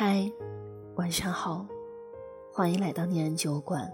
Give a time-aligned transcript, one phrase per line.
[0.00, 0.30] 嗨，
[0.94, 1.66] 晚上好，
[2.52, 3.92] 欢迎来到念安酒馆，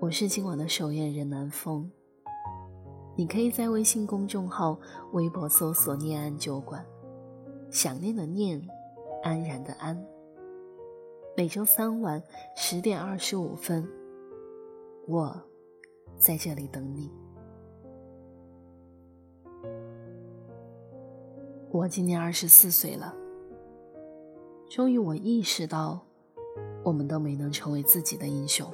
[0.00, 1.88] 我是今晚的守夜人南风。
[3.14, 4.76] 你可以在微信公众号、
[5.12, 6.84] 微博搜索“念安酒馆”，
[7.70, 8.60] 想念的念，
[9.22, 9.96] 安然的安。
[11.36, 12.20] 每周三晚
[12.56, 13.88] 十点二十五分，
[15.06, 15.40] 我
[16.18, 17.12] 在这里等你。
[21.70, 23.14] 我今年二十四岁了。
[24.68, 26.04] 终于，我意识到，
[26.82, 28.68] 我们都没能成为自己的英雄。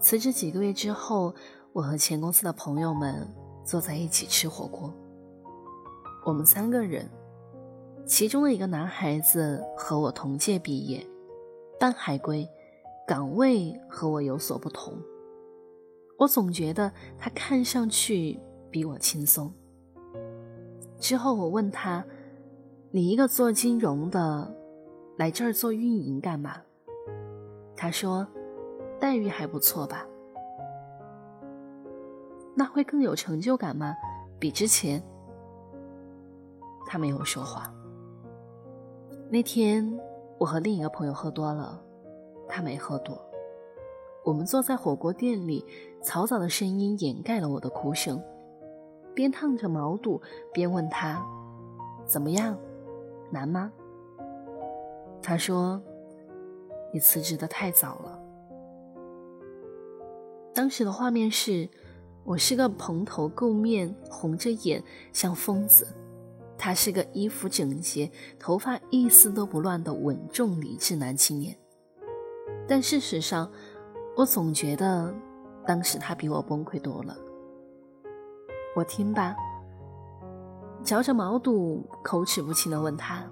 [0.00, 1.32] 辞职几个月之后，
[1.72, 3.32] 我和前公司的朋友们
[3.64, 4.92] 坐在一起吃火锅。
[6.26, 7.08] 我们三个人，
[8.04, 11.06] 其中的一个男孩子和我同届毕业，
[11.78, 12.48] 半海归，
[13.06, 14.98] 岗位和我有所不同。
[16.18, 18.38] 我总觉得他看上去
[18.72, 19.52] 比我轻松。
[20.98, 22.04] 之后，我问他。
[22.92, 24.52] 你一个做金融的，
[25.16, 26.56] 来这儿做运营干嘛？
[27.76, 28.26] 他说，
[28.98, 30.04] 待遇还不错吧？
[32.52, 33.94] 那会更有成就感吗？
[34.40, 35.00] 比之前？
[36.84, 37.72] 他没有说话。
[39.30, 39.96] 那天
[40.36, 41.80] 我和另一个朋友喝多了，
[42.48, 43.16] 他没喝多。
[44.24, 45.64] 我们坐在火锅店里，
[46.02, 48.20] 嘈杂的声音掩盖了我的哭声，
[49.14, 50.20] 边烫着毛肚
[50.52, 51.24] 边问他，
[52.04, 52.58] 怎么样？
[53.30, 53.70] 难吗？
[55.22, 55.80] 他说
[56.92, 58.18] ：“你辞职的太早了。”
[60.54, 61.68] 当时的画面是，
[62.24, 65.84] 我是个蓬头垢面、红着眼像疯子；
[66.58, 71.56] 他是个衣服整洁、头发一丝都不乱的稳重理智男青年。
[72.66, 73.50] 但事实上，
[74.16, 75.14] 我总觉得
[75.66, 77.16] 当时他比我崩溃多了。
[78.74, 79.36] 我听吧。
[80.82, 83.22] 嚼着毛肚，口齿不清的问他：“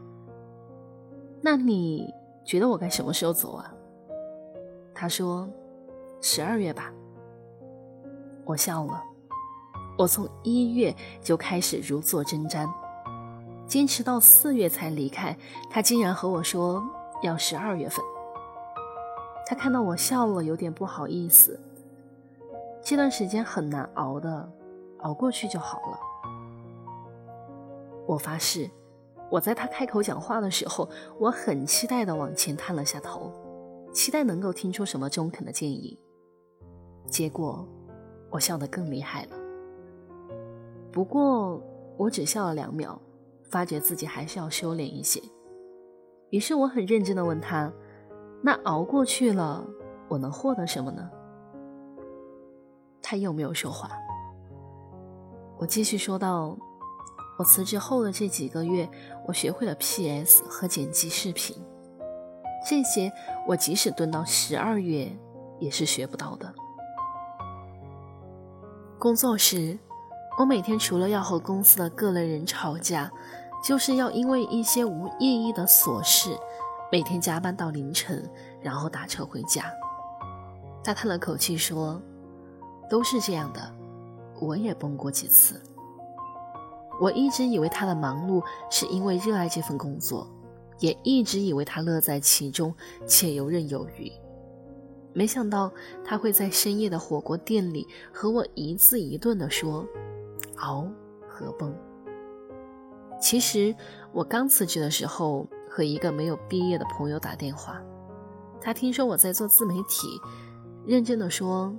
[1.41, 2.13] 那你
[2.45, 3.73] 觉得我该什么时候走啊？”
[4.95, 5.49] 他说
[6.21, 6.93] ：“十二月吧。”
[8.45, 9.03] 我笑了。
[9.99, 12.71] 我从一月就开始如坐针毡，
[13.67, 15.37] 坚持到四月才离开。
[15.69, 16.83] 他竟然和我说
[17.23, 18.05] 要十二月份。
[19.45, 21.59] 他看到我笑了，有点不好意思。
[22.81, 24.49] 这段时间很难熬的，
[25.01, 25.99] 熬过去就好了。
[28.09, 28.71] 我发誓，
[29.31, 30.89] 我在他开口讲话的时候，
[31.21, 33.31] 我很期待的往前探了下头，
[33.93, 36.01] 期待能够听出什么中肯的建议。
[37.07, 37.69] 结果，
[38.31, 39.37] 我笑得更厉害了。
[40.91, 41.63] 不过，
[41.99, 42.99] 我只笑了两秒，
[43.51, 45.23] 发觉自己还是要收敛一些。
[46.31, 47.71] 于是，我很认真的问他
[48.43, 49.63] ：“那熬过去了，
[50.09, 51.11] 我能获得什么呢？”
[53.03, 53.91] 他又没有说话。
[55.59, 56.57] 我继续说道。
[57.39, 58.89] 我辞职后的这几个月，
[59.25, 61.57] 我学会了 PS 和剪辑视频，
[62.69, 63.13] 这些
[63.47, 65.09] 我即使蹲到十二月
[65.61, 66.53] 也是学不到的。
[68.99, 69.79] 工作时，
[70.37, 73.09] 我每天除了要和公司的各类人吵架，
[73.63, 76.37] 就是要因为一些无意义的琐事，
[76.91, 78.29] 每天加班到凌晨，
[78.61, 79.73] 然后打车回家。
[80.83, 82.03] 他叹了口气说
[82.91, 83.73] ：“都是这样的，
[84.41, 85.63] 我也崩过几次。”
[87.01, 90.29] 我一直以为他的忙碌是因为热爱这份工作，
[90.81, 92.75] 也一直以为他乐在其中
[93.07, 94.11] 且游刃有余。
[95.13, 95.73] 没想到
[96.05, 99.87] 他会在深夜的火锅店里和我一字一顿地说
[100.59, 100.87] ：“熬
[101.27, 101.75] 和崩。”
[103.21, 103.75] 其实
[104.13, 107.83] 我刚辞职的时候，和一个没有毕业的朋友打电话，
[108.61, 110.21] 他听说我在做自媒体，
[110.87, 111.75] 认真的说：“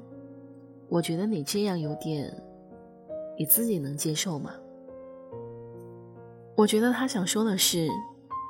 [0.89, 2.33] 我觉得你这样有点，
[3.37, 4.51] 你自己能接受吗？”
[6.59, 7.87] 我觉得他想说的是，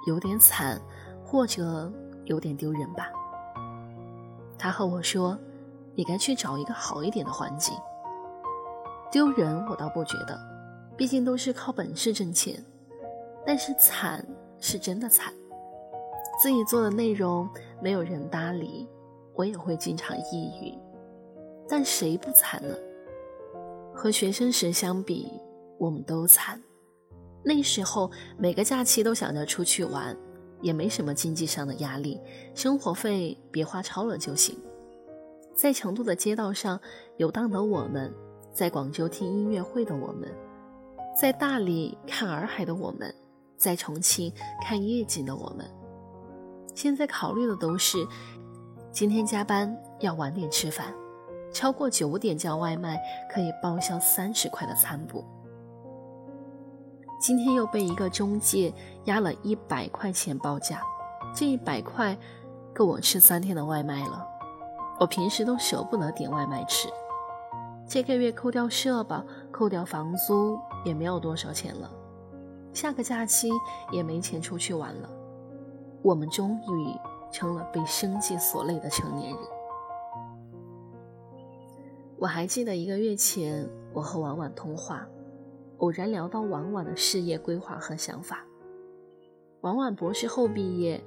[0.08, 0.82] 有点惨，
[1.24, 1.94] 或者
[2.26, 3.08] 有点丢人吧。
[4.58, 5.38] 他和我说
[5.94, 7.78] ：“你该去找一个好一点的环境。”
[9.14, 10.36] 丢人我倒不觉得，
[10.98, 12.66] 毕竟都是靠本事挣钱。
[13.46, 14.26] 但是惨
[14.60, 15.32] 是真的惨，
[16.42, 17.48] 自己做的内容
[17.80, 18.90] 没有人搭理，
[19.36, 20.76] 我也会经常抑郁。
[21.68, 22.76] 但谁不惨呢？
[23.94, 25.32] 和学生时相比，
[25.78, 26.60] 我们都惨。
[27.50, 30.16] 那时候每个假期都想着出去玩，
[30.62, 32.22] 也没什么经济上的压力，
[32.54, 34.56] 生活费别花超了就行。
[35.56, 36.80] 在成都的街道上
[37.18, 38.14] 游荡的我们，
[38.54, 40.32] 在广州听音乐会的我们，
[41.20, 43.12] 在大理看洱海的我们，
[43.58, 44.32] 在重庆
[44.62, 45.66] 看夜景的我们，
[46.76, 47.98] 现在考虑的都是
[48.92, 50.94] 今天加班要晚点吃饭，
[51.52, 53.02] 超过九点叫外卖
[53.34, 55.26] 可以报销三十块的餐补。
[57.20, 58.74] 今天又被一个中介
[59.04, 60.82] 压了一百块钱报价，
[61.36, 62.18] 这一百块
[62.74, 64.26] 够我吃三天的外卖了。
[65.02, 66.88] 我平时都舍不得点外卖吃，
[67.86, 69.22] 这个月扣掉社保、
[69.52, 71.92] 扣掉房租也没有多少钱了，
[72.74, 73.50] 下个假期
[73.92, 75.10] 也没钱出去玩了。
[76.02, 76.98] 我们终于
[77.34, 79.40] 成了被生计所累的成年人。
[82.18, 85.06] 我还记得一个月前，我和婉婉通话。
[85.80, 88.46] 偶然聊到婉婉的事业规划和想法，
[89.62, 91.04] 婉婉博士后毕业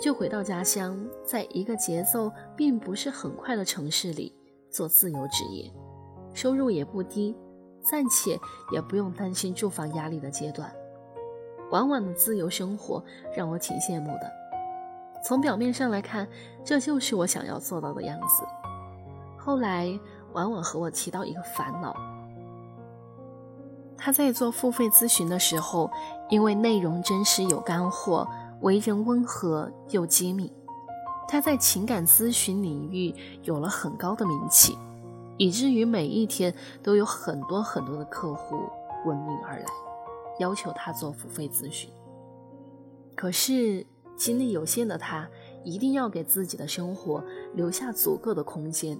[0.00, 4.34] 就回到家乡，在一个节奏并不是很快的城市里
[4.70, 5.70] 做自由职业，
[6.32, 7.36] 收入也不低，
[7.82, 8.38] 暂且
[8.72, 10.74] 也不用担心住房压力的阶段。
[11.70, 13.02] 婉婉的自由生活
[13.34, 14.30] 让我挺羡慕的。
[15.22, 16.28] 从表面上来看，
[16.64, 18.44] 这就是我想要做到的样子。
[19.38, 19.88] 后来，
[20.32, 21.94] 婉婉和我提到一个烦恼。
[23.96, 25.90] 他在做付费咨询的时候，
[26.28, 28.28] 因为内容真实有干货，
[28.60, 30.52] 为人温和又机敏，
[31.26, 34.76] 他在情感咨询领域有了很高的名气，
[35.38, 38.56] 以至于每一天都有很多很多的客户
[39.06, 39.66] 闻名而来，
[40.38, 41.90] 要求他做付费咨询。
[43.14, 43.86] 可是
[44.16, 45.28] 精力有限的他，
[45.64, 47.24] 一定要给自己的生活
[47.54, 48.98] 留下足够的空间。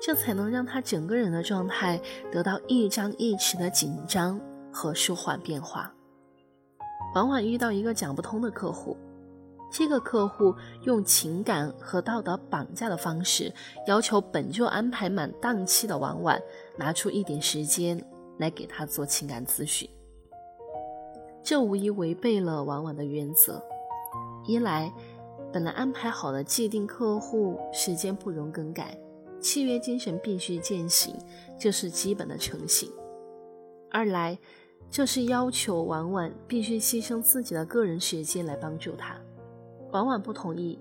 [0.00, 2.00] 这才能让他整个人的状态
[2.30, 4.40] 得到一张一弛的紧张
[4.72, 5.92] 和舒缓变化。
[7.14, 8.96] 往往遇到一个讲不通的客户，
[9.72, 10.54] 这个客户
[10.84, 13.52] 用情感和道德绑架的方式，
[13.86, 16.40] 要求本就安排满档期的婉婉
[16.76, 18.02] 拿出一点时间
[18.38, 19.88] 来给他做情感咨询。
[21.42, 23.60] 这无疑违背了婉婉的原则：
[24.46, 24.92] 一来，
[25.50, 28.96] 本来安排好的既定客户时间不容更改。
[29.40, 31.14] 契约精神必须践行，
[31.58, 32.92] 这是基本的诚信。
[33.90, 34.38] 二来，
[34.90, 39.16] 这是要求婉婉必须牺牲自己的个人时间来帮助他。
[39.92, 40.78] 婉婉不同意，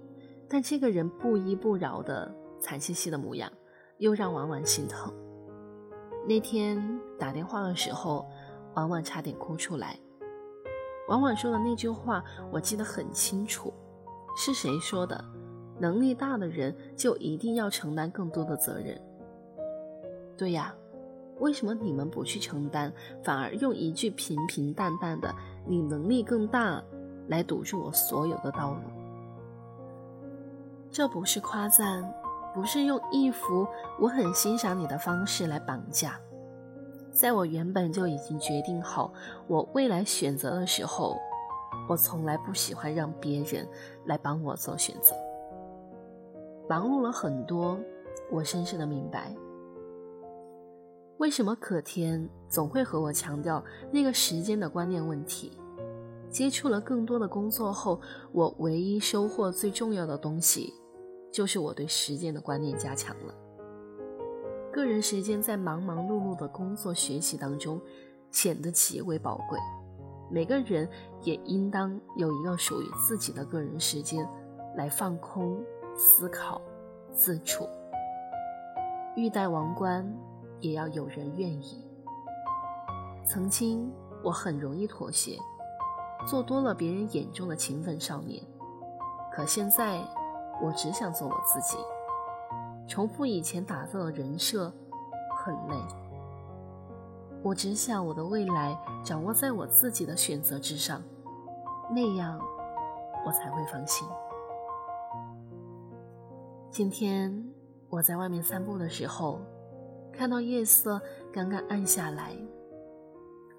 [0.49, 3.51] 但这个人不依不饶的惨兮兮的模样，
[3.99, 5.13] 又让婉婉心疼。
[6.27, 8.25] 那天打电话的时候，
[8.75, 9.97] 婉婉差点哭出来。
[11.07, 12.21] 婉婉说的那句话，
[12.51, 13.73] 我记得很清楚，
[14.35, 15.23] 是谁说的？
[15.79, 18.99] 能力大的人就一定要承担更多的责任。
[20.37, 20.73] 对呀，
[21.39, 22.91] 为什么你们不去承担，
[23.23, 25.33] 反而用一句平平淡淡的
[25.65, 26.83] “你能力更大”
[27.27, 28.81] 来堵住我所有的道路？
[30.89, 32.11] 这不是夸赞，
[32.55, 33.67] 不是用一副
[33.99, 36.19] 我很欣赏你的方式来绑架。
[37.11, 39.11] 在我原本就已经决定好
[39.47, 41.17] 我未来选择的时候，
[41.89, 43.67] 我从来不喜欢让别人
[44.05, 45.15] 来帮我做选择。
[46.69, 47.79] 忙碌了很多，
[48.29, 49.33] 我深深的明白，
[51.17, 55.57] 为什么可天总会和我强调那个时间的观念问题。
[56.29, 58.01] 接触了更多的工作后，
[58.33, 60.73] 我唯一收获最重要的东西，
[61.31, 63.33] 就是我对时间的观念加强了。
[64.73, 67.81] 个人时间在忙忙碌碌的工作学习当中
[68.29, 69.57] 显得极为宝贵。
[70.29, 70.87] 每个人
[71.23, 74.27] 也应当有一个属于自己的个人时间，
[74.75, 75.57] 来放空。
[75.97, 76.61] 思考、
[77.11, 77.67] 自处，
[79.15, 80.07] 欲戴王冠，
[80.59, 81.83] 也要有人愿意。
[83.25, 83.91] 曾经
[84.23, 85.39] 我很容易妥协，
[86.27, 88.43] 做多了别人眼中的勤奋少年。
[89.33, 89.99] 可现在，
[90.61, 91.77] 我只想做我自己，
[92.87, 94.71] 重复以前打造的人设，
[95.35, 95.75] 很累。
[97.41, 101.01] 我只想我的未来掌握在我自己的选择之上，
[101.89, 102.39] 那样
[103.25, 104.07] 我才会放心。
[106.77, 107.43] 今天
[107.89, 109.41] 我在外面散步的时候，
[110.13, 111.01] 看到夜色
[111.33, 112.37] 刚刚暗下来，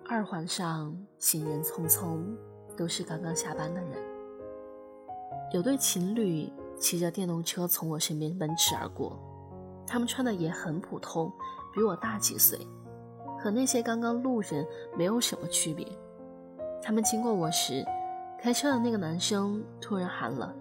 [0.08, 2.24] 二环上行人匆匆，
[2.76, 3.90] 都是刚刚下班的人。
[5.52, 6.48] 有对情侣
[6.78, 9.18] 骑着电动车从我身边奔驰而过，
[9.84, 11.28] 他们穿的也很普通，
[11.74, 12.56] 比我大几岁，
[13.36, 14.64] 和那些刚刚路人
[14.96, 15.84] 没有什么区别。
[16.80, 17.84] 他们经过我时，
[18.40, 20.54] 开车的那个男生突然喊了：“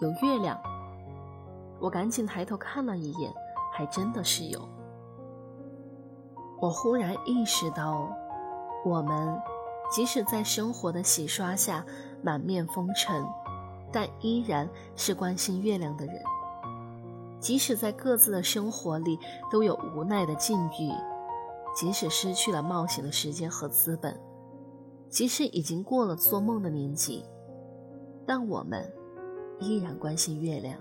[0.00, 0.58] 有月亮。”
[1.80, 3.32] 我赶紧抬头看了一眼，
[3.72, 4.68] 还真的是有。
[6.60, 8.08] 我忽然意识到，
[8.84, 9.38] 我们
[9.90, 11.84] 即使在生活的洗刷下
[12.22, 13.26] 满面风尘，
[13.92, 16.16] 但依然是关心月亮的人；
[17.38, 19.18] 即使在各自的生活里
[19.50, 20.90] 都有无奈的境遇，
[21.76, 24.18] 即使失去了冒险的时间和资本，
[25.10, 27.24] 即使已经过了做梦的年纪，
[28.26, 28.90] 但我们
[29.60, 30.80] 依然关心月亮。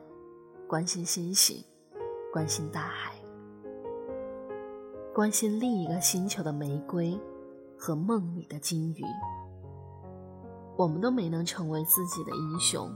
[0.73, 1.63] 关心星星，
[2.31, 3.13] 关心大海，
[5.13, 7.15] 关心另一个星球的玫瑰
[7.77, 9.03] 和梦里的金鱼。
[10.75, 12.91] 我们都没能成为自己的英雄，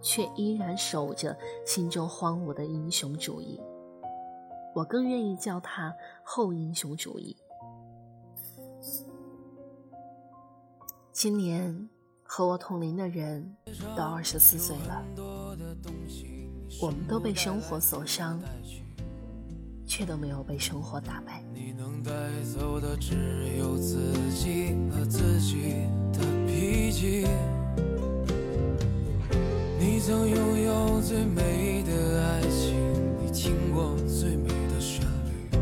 [0.00, 3.60] 却依然守着心中荒芜的英雄主义。
[4.74, 7.36] 我更愿意叫它后英雄主义。
[11.12, 11.90] 今年
[12.22, 13.54] 和我同龄的人
[13.94, 15.04] 都二十四岁了，
[16.82, 18.40] 我们都被生活所伤，
[19.86, 21.40] 却都没有被生活打败。
[21.54, 22.10] 你能带
[22.42, 23.14] 走的只
[23.56, 27.24] 有自己和自己的脾气。
[29.78, 32.74] 你曾拥有最美的爱情，
[33.24, 35.60] 你听过最美的旋律，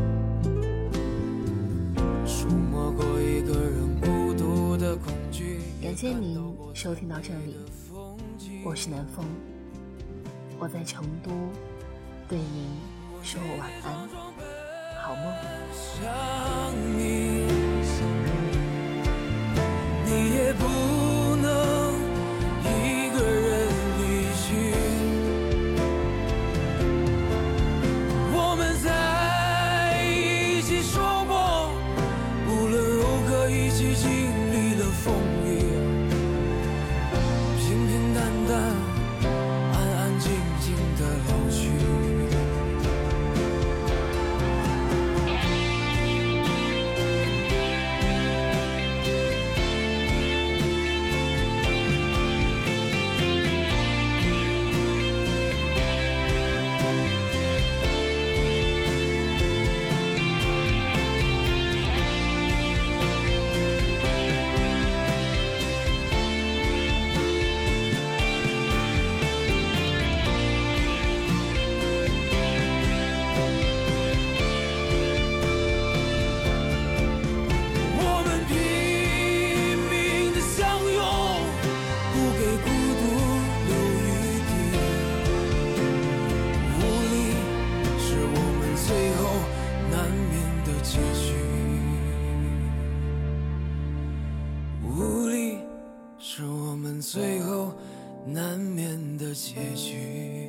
[2.27, 5.59] 触摸过一个人孤独的恐惧。
[5.83, 7.59] 感谢您收听到这里，
[8.65, 9.27] 我是南风，
[10.63, 11.31] 我在成都，
[12.29, 12.81] 对你
[13.23, 14.07] 说晚安，
[15.03, 15.25] 好梦。
[99.71, 100.40] 结局。